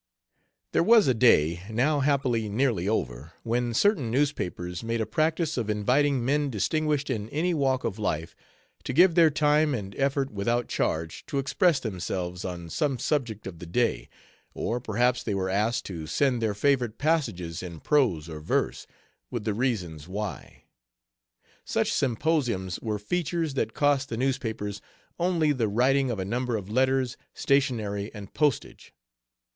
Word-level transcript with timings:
There 0.71 0.81
was 0.81 1.07
a 1.07 1.13
day, 1.13 1.61
now 1.69 1.99
happily 1.99 2.49
nearly 2.49 2.89
over, 2.89 3.33
when 3.43 3.71
certain 3.75 4.09
newspapers 4.09 4.83
made 4.83 4.99
a 4.99 5.05
practice 5.05 5.57
of 5.57 5.69
inviting 5.69 6.25
men 6.25 6.49
distinguished 6.49 7.11
in 7.11 7.29
any 7.29 7.53
walk 7.53 7.83
of 7.83 7.99
life 7.99 8.35
to 8.85 8.93
give 8.93 9.13
their 9.13 9.29
time 9.29 9.75
and 9.75 9.95
effort 9.97 10.31
without 10.31 10.67
charge 10.67 11.23
to 11.27 11.37
express 11.37 11.79
themselves 11.79 12.43
on 12.43 12.67
some 12.71 12.97
subject 12.97 13.45
of 13.45 13.59
the 13.59 13.67
day, 13.67 14.09
or 14.55 14.79
perhaps 14.79 15.21
they 15.21 15.35
were 15.35 15.51
asked 15.51 15.85
to 15.85 16.07
send 16.07 16.41
their 16.41 16.55
favorite 16.55 16.97
passages 16.97 17.61
in 17.61 17.79
prose 17.79 18.27
or 18.27 18.39
verse, 18.39 18.87
with 19.29 19.43
the 19.43 19.53
reasons 19.53 20.07
why. 20.07 20.63
Such 21.63 21.93
symposiums 21.93 22.79
were 22.79 22.97
"features" 22.97 23.53
that 23.53 23.75
cost 23.75 24.09
the 24.09 24.17
newspapers 24.17 24.81
only 25.19 25.51
the 25.51 25.67
writing 25.67 26.09
of 26.09 26.17
a 26.17 26.25
number 26.25 26.57
of 26.57 26.71
letters, 26.71 27.17
stationery, 27.35 28.09
and 28.15 28.33
postage. 28.33 28.95